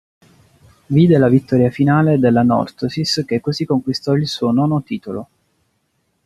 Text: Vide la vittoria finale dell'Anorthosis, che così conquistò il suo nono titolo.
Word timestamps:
Vide 0.87 1.17
la 1.19 1.27
vittoria 1.29 1.69
finale 1.69 2.17
dell'Anorthosis, 2.17 3.23
che 3.23 3.39
così 3.39 3.65
conquistò 3.65 4.13
il 4.15 4.27
suo 4.27 4.49
nono 4.51 4.81
titolo. 4.81 5.29